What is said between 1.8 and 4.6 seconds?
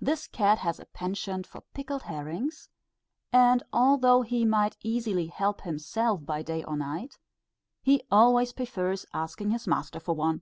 herrings; and although he